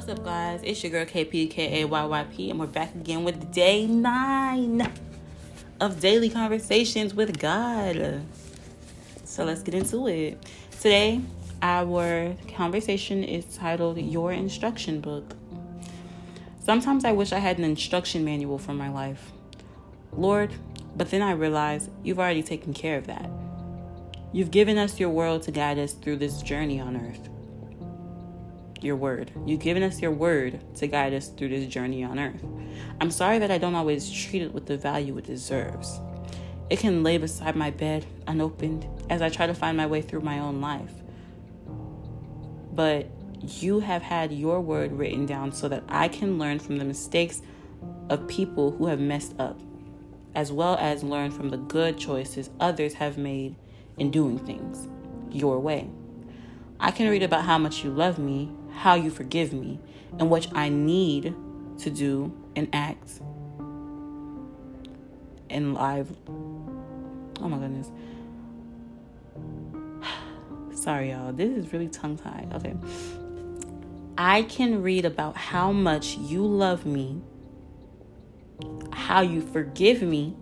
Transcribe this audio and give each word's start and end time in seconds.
What's 0.00 0.18
up, 0.18 0.24
guys? 0.24 0.62
It's 0.64 0.82
your 0.82 0.92
girl 0.92 1.04
KPKAYYP, 1.04 2.48
and 2.48 2.58
we're 2.58 2.64
back 2.64 2.94
again 2.94 3.22
with 3.22 3.52
day 3.52 3.86
nine 3.86 4.90
of 5.78 6.00
daily 6.00 6.30
conversations 6.30 7.12
with 7.12 7.38
God. 7.38 8.22
So 9.24 9.44
let's 9.44 9.62
get 9.62 9.74
into 9.74 10.06
it. 10.08 10.42
Today, 10.80 11.20
our 11.60 12.34
conversation 12.56 13.22
is 13.22 13.44
titled 13.54 13.98
Your 13.98 14.32
Instruction 14.32 15.02
Book. 15.02 15.36
Sometimes 16.64 17.04
I 17.04 17.12
wish 17.12 17.30
I 17.30 17.38
had 17.38 17.58
an 17.58 17.64
instruction 17.64 18.24
manual 18.24 18.56
for 18.56 18.72
my 18.72 18.88
life. 18.88 19.32
Lord, 20.12 20.54
but 20.96 21.10
then 21.10 21.20
I 21.20 21.32
realize 21.32 21.90
you've 22.02 22.18
already 22.18 22.42
taken 22.42 22.72
care 22.72 22.96
of 22.96 23.06
that. 23.06 23.28
You've 24.32 24.50
given 24.50 24.78
us 24.78 24.98
your 24.98 25.10
world 25.10 25.42
to 25.42 25.50
guide 25.50 25.78
us 25.78 25.92
through 25.92 26.16
this 26.16 26.40
journey 26.40 26.80
on 26.80 26.96
earth 26.96 27.28
your 28.82 28.96
word. 28.96 29.30
You've 29.46 29.60
given 29.60 29.82
us 29.82 30.00
your 30.00 30.10
word 30.10 30.60
to 30.76 30.86
guide 30.86 31.14
us 31.14 31.28
through 31.28 31.50
this 31.50 31.66
journey 31.66 32.04
on 32.04 32.18
earth. 32.18 32.44
I'm 33.00 33.10
sorry 33.10 33.38
that 33.38 33.50
I 33.50 33.58
don't 33.58 33.74
always 33.74 34.10
treat 34.10 34.42
it 34.42 34.52
with 34.52 34.66
the 34.66 34.76
value 34.76 35.16
it 35.18 35.24
deserves. 35.24 36.00
It 36.68 36.78
can 36.78 37.02
lay 37.02 37.18
beside 37.18 37.56
my 37.56 37.70
bed 37.70 38.06
unopened 38.26 38.86
as 39.08 39.22
I 39.22 39.28
try 39.28 39.46
to 39.46 39.54
find 39.54 39.76
my 39.76 39.86
way 39.86 40.02
through 40.02 40.20
my 40.20 40.38
own 40.38 40.60
life. 40.60 40.92
But 42.72 43.08
you 43.42 43.80
have 43.80 44.02
had 44.02 44.32
your 44.32 44.60
word 44.60 44.92
written 44.92 45.26
down 45.26 45.52
so 45.52 45.68
that 45.68 45.84
I 45.88 46.08
can 46.08 46.38
learn 46.38 46.58
from 46.58 46.76
the 46.76 46.84
mistakes 46.84 47.42
of 48.08 48.28
people 48.28 48.70
who 48.70 48.86
have 48.86 49.00
messed 49.00 49.34
up, 49.38 49.60
as 50.34 50.52
well 50.52 50.76
as 50.76 51.02
learn 51.02 51.30
from 51.30 51.48
the 51.48 51.56
good 51.56 51.98
choices 51.98 52.50
others 52.60 52.94
have 52.94 53.18
made 53.18 53.56
in 53.98 54.10
doing 54.10 54.38
things 54.38 54.88
your 55.30 55.58
way. 55.58 55.88
I 56.78 56.90
can 56.90 57.10
read 57.10 57.22
about 57.22 57.44
how 57.44 57.58
much 57.58 57.84
you 57.84 57.90
love 57.90 58.18
me 58.18 58.50
how 58.80 58.94
you 58.94 59.10
forgive 59.10 59.52
me 59.52 59.78
and 60.18 60.30
what 60.30 60.48
I 60.54 60.70
need 60.70 61.34
to 61.80 61.90
do 61.90 62.32
and 62.56 62.66
act 62.72 63.20
in 65.50 65.74
live. 65.74 66.10
Oh 66.26 67.48
my 67.48 67.58
goodness. 67.58 67.90
Sorry, 70.82 71.10
y'all. 71.10 71.30
This 71.30 71.50
is 71.50 71.74
really 71.74 71.88
tongue 71.88 72.16
tied. 72.16 72.50
Okay. 72.54 72.74
I 74.16 74.44
can 74.44 74.82
read 74.82 75.04
about 75.04 75.36
how 75.36 75.72
much 75.72 76.16
you 76.16 76.42
love 76.46 76.86
me, 76.86 77.20
how 78.92 79.20
you 79.20 79.42
forgive 79.42 80.00
me, 80.00 80.34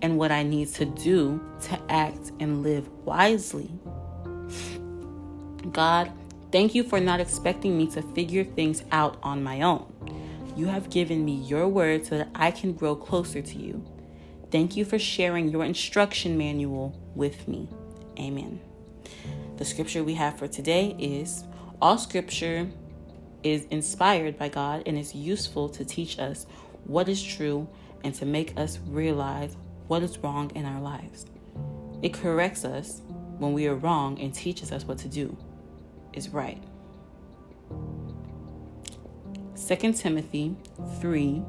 and 0.00 0.16
what 0.16 0.32
I 0.32 0.44
need 0.44 0.68
to 0.74 0.86
do 0.86 1.44
to 1.64 1.78
act 1.90 2.32
and 2.40 2.62
live 2.62 2.88
wisely. 3.04 3.70
God, 5.70 6.10
Thank 6.52 6.74
you 6.74 6.84
for 6.84 7.00
not 7.00 7.18
expecting 7.18 7.78
me 7.78 7.86
to 7.92 8.02
figure 8.02 8.44
things 8.44 8.84
out 8.92 9.16
on 9.22 9.42
my 9.42 9.62
own. 9.62 9.90
You 10.54 10.66
have 10.66 10.90
given 10.90 11.24
me 11.24 11.32
your 11.32 11.66
word 11.66 12.04
so 12.04 12.18
that 12.18 12.28
I 12.34 12.50
can 12.50 12.74
grow 12.74 12.94
closer 12.94 13.40
to 13.40 13.58
you. 13.58 13.82
Thank 14.50 14.76
you 14.76 14.84
for 14.84 14.98
sharing 14.98 15.48
your 15.48 15.64
instruction 15.64 16.36
manual 16.36 16.94
with 17.14 17.48
me. 17.48 17.70
Amen. 18.18 18.60
The 19.56 19.64
scripture 19.64 20.04
we 20.04 20.12
have 20.14 20.38
for 20.38 20.46
today 20.46 20.94
is 20.98 21.44
All 21.80 21.96
scripture 21.96 22.68
is 23.42 23.64
inspired 23.70 24.38
by 24.38 24.50
God 24.50 24.82
and 24.84 24.98
is 24.98 25.14
useful 25.14 25.70
to 25.70 25.86
teach 25.86 26.18
us 26.18 26.44
what 26.84 27.08
is 27.08 27.22
true 27.22 27.66
and 28.04 28.14
to 28.16 28.26
make 28.26 28.58
us 28.58 28.78
realize 28.88 29.56
what 29.86 30.02
is 30.02 30.18
wrong 30.18 30.52
in 30.54 30.66
our 30.66 30.82
lives. 30.82 31.24
It 32.02 32.12
corrects 32.12 32.66
us 32.66 33.00
when 33.38 33.54
we 33.54 33.68
are 33.68 33.74
wrong 33.74 34.20
and 34.20 34.34
teaches 34.34 34.70
us 34.70 34.84
what 34.84 34.98
to 34.98 35.08
do 35.08 35.34
is 36.12 36.28
right. 36.30 36.62
2 39.68 39.92
Timothy 39.92 40.56
3, 41.00 41.42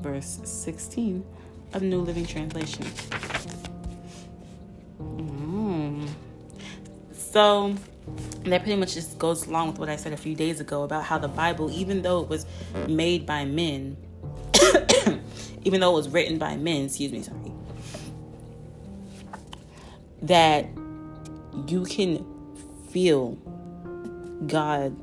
verse 0.00 0.40
16 0.44 1.24
of 1.74 1.82
New 1.82 2.00
Living 2.00 2.26
Translation. 2.26 2.84
Mm. 4.98 6.08
So, 7.12 7.74
that 8.44 8.62
pretty 8.62 8.76
much 8.76 8.94
just 8.94 9.18
goes 9.18 9.46
along 9.46 9.68
with 9.68 9.78
what 9.78 9.88
I 9.88 9.96
said 9.96 10.12
a 10.12 10.16
few 10.16 10.34
days 10.34 10.60
ago 10.60 10.82
about 10.82 11.04
how 11.04 11.18
the 11.18 11.28
Bible, 11.28 11.70
even 11.70 12.02
though 12.02 12.22
it 12.22 12.28
was 12.28 12.46
made 12.88 13.26
by 13.26 13.44
men, 13.44 13.96
even 15.64 15.80
though 15.80 15.90
it 15.90 15.94
was 15.94 16.08
written 16.08 16.38
by 16.38 16.56
men, 16.56 16.86
excuse 16.86 17.12
me, 17.12 17.22
sorry, 17.22 17.52
that 20.22 20.66
you 21.66 21.84
can 21.84 22.24
feel 22.90 23.36
God 24.46 24.96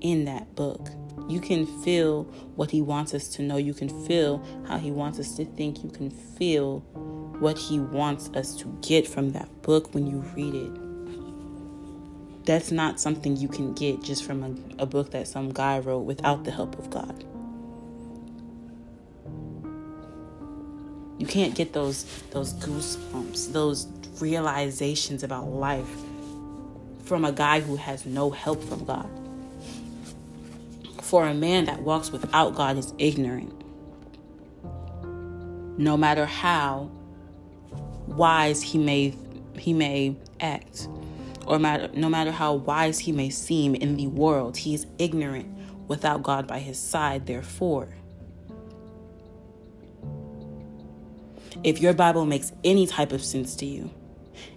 in 0.00 0.24
that 0.26 0.54
book. 0.54 0.90
You 1.28 1.40
can 1.40 1.66
feel 1.82 2.24
what 2.56 2.70
He 2.70 2.82
wants 2.82 3.14
us 3.14 3.28
to 3.28 3.42
know. 3.42 3.56
You 3.56 3.74
can 3.74 3.88
feel 4.06 4.44
how 4.66 4.78
He 4.78 4.90
wants 4.90 5.18
us 5.18 5.34
to 5.36 5.44
think. 5.44 5.82
You 5.82 5.90
can 5.90 6.10
feel 6.10 6.80
what 7.40 7.58
He 7.58 7.80
wants 7.80 8.28
us 8.34 8.54
to 8.56 8.78
get 8.82 9.06
from 9.06 9.32
that 9.32 9.62
book 9.62 9.94
when 9.94 10.06
you 10.06 10.18
read 10.36 10.54
it. 10.54 12.44
That's 12.44 12.70
not 12.70 13.00
something 13.00 13.36
you 13.36 13.48
can 13.48 13.72
get 13.72 14.02
just 14.02 14.24
from 14.24 14.42
a, 14.42 14.82
a 14.82 14.86
book 14.86 15.12
that 15.12 15.26
some 15.26 15.50
guy 15.50 15.78
wrote 15.78 16.00
without 16.00 16.44
the 16.44 16.50
help 16.50 16.78
of 16.78 16.90
God. 16.90 17.24
You 21.18 21.26
can't 21.26 21.54
get 21.54 21.72
those 21.72 22.04
those 22.32 22.52
goosebumps, 22.54 23.52
those 23.52 23.86
realizations 24.20 25.22
about 25.22 25.48
life 25.48 25.88
from 27.04 27.24
a 27.24 27.32
guy 27.32 27.60
who 27.60 27.76
has 27.76 28.06
no 28.06 28.30
help 28.30 28.62
from 28.62 28.84
God. 28.84 29.08
For 31.02 31.26
a 31.26 31.34
man 31.34 31.66
that 31.66 31.82
walks 31.82 32.10
without 32.10 32.54
God 32.54 32.78
is 32.78 32.92
ignorant. 32.98 33.52
No 35.78 35.96
matter 35.96 36.24
how 36.24 36.90
wise 38.06 38.62
he 38.62 38.78
may 38.78 39.14
he 39.58 39.72
may 39.72 40.16
act, 40.40 40.88
or 41.46 41.58
matter, 41.58 41.88
no 41.94 42.08
matter 42.08 42.32
how 42.32 42.54
wise 42.54 42.98
he 42.98 43.12
may 43.12 43.30
seem 43.30 43.74
in 43.74 43.96
the 43.96 44.06
world, 44.08 44.56
he 44.56 44.74
is 44.74 44.86
ignorant 44.98 45.46
without 45.86 46.22
God 46.22 46.46
by 46.46 46.58
his 46.58 46.78
side, 46.78 47.26
therefore. 47.26 47.88
If 51.62 51.80
your 51.80 51.92
Bible 51.92 52.26
makes 52.26 52.52
any 52.64 52.86
type 52.86 53.12
of 53.12 53.22
sense 53.22 53.54
to 53.56 53.66
you, 53.66 53.90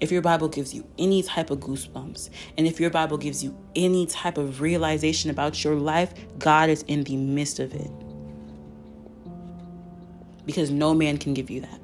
if 0.00 0.10
your 0.12 0.22
Bible 0.22 0.48
gives 0.48 0.74
you 0.74 0.86
any 0.98 1.22
type 1.22 1.50
of 1.50 1.60
goosebumps, 1.60 2.30
and 2.56 2.66
if 2.66 2.80
your 2.80 2.90
Bible 2.90 3.18
gives 3.18 3.42
you 3.42 3.56
any 3.74 4.06
type 4.06 4.38
of 4.38 4.60
realization 4.60 5.30
about 5.30 5.62
your 5.64 5.74
life, 5.74 6.12
God 6.38 6.68
is 6.70 6.82
in 6.82 7.04
the 7.04 7.16
midst 7.16 7.58
of 7.58 7.74
it. 7.74 7.90
Because 10.44 10.70
no 10.70 10.94
man 10.94 11.18
can 11.18 11.34
give 11.34 11.50
you 11.50 11.60
that. 11.60 11.80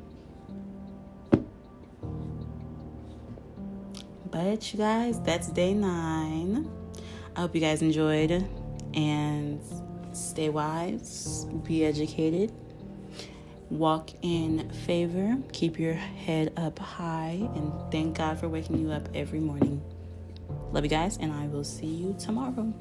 But 4.30 4.72
you 4.72 4.78
guys, 4.78 5.20
that's 5.20 5.48
day 5.48 5.74
nine. 5.74 6.70
I 7.36 7.40
hope 7.40 7.54
you 7.54 7.60
guys 7.60 7.82
enjoyed 7.82 8.30
and 8.94 9.60
stay 10.12 10.48
wise, 10.48 11.46
be 11.64 11.84
educated 11.84 12.52
walk 13.70 14.10
in 14.22 14.70
favor, 14.70 15.36
keep 15.52 15.78
your 15.78 15.94
head 15.94 16.52
up 16.56 16.78
high, 16.78 17.48
and 17.54 17.72
thank 17.90 18.16
God 18.16 18.38
for 18.38 18.48
waking 18.48 18.78
you 18.78 18.90
up 18.90 19.08
every 19.14 19.40
morning. 19.40 19.82
Love 20.72 20.84
you 20.84 20.90
guys, 20.90 21.16
and 21.18 21.32
I 21.32 21.46
will 21.46 21.64
see 21.64 21.86
you 21.86 22.16
tomorrow. 22.18 22.72